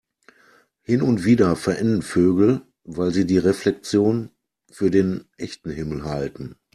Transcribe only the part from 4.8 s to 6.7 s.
den echten Himmel halten.